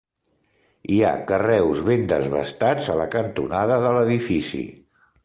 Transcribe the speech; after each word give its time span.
Hi 0.93 1.01
ha 1.01 1.11
carreus 1.31 1.83
ben 1.89 2.07
desbastats 2.11 2.89
a 2.95 2.97
la 3.01 3.05
cantonada 3.17 3.79
de 3.85 3.93
l'edifici. 3.99 4.65